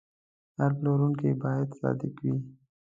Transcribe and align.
هر 0.59 0.71
پلورونکی 0.77 1.31
باید 1.43 1.69
صادق 1.79 2.13
وي. 2.23 2.35